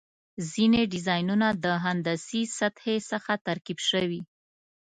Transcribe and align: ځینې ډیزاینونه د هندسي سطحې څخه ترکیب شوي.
ځینې 0.51 0.81
ډیزاینونه 0.93 1.47
د 1.63 1.65
هندسي 1.85 2.41
سطحې 2.57 2.97
څخه 3.11 3.31
ترکیب 3.47 3.79
شوي. 3.89 4.21